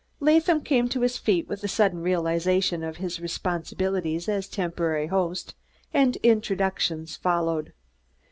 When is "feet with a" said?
1.19-1.67